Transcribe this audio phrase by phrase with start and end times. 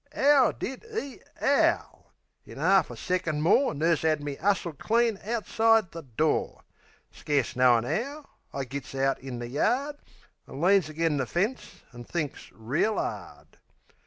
[0.15, 2.11] 'Ow DID 'e 'owl!
[2.43, 6.63] In'arf a second more Nurse 'ad me 'ustled clean outside the door.
[7.11, 9.97] Scarce knowin' 'ow, I gits out in the yard,
[10.47, 13.59] An' leans agen the fence an' thinks reel 'ard.